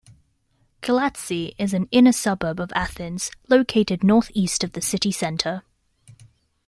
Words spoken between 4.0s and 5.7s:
northeast of the city centre.